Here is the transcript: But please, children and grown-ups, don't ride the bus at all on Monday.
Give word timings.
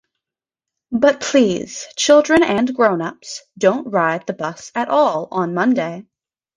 But 0.91 1.19
please, 1.21 1.85
children 1.95 2.41
and 2.41 2.73
grown-ups, 2.75 3.43
don't 3.55 3.91
ride 3.91 4.25
the 4.25 4.33
bus 4.33 4.71
at 4.73 4.89
all 4.89 5.27
on 5.29 5.53
Monday. 5.53 6.07